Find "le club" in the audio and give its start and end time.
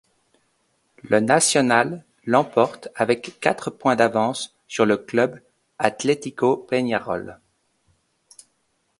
4.87-5.39